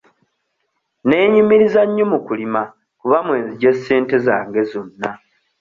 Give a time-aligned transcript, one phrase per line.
[1.07, 2.61] Neenyumiriza nnyo mu kulima
[2.99, 5.09] kuba mwe nzigye ssente zange zonna.